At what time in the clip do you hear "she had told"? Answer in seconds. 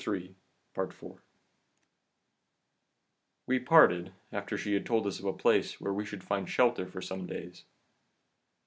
4.57-5.05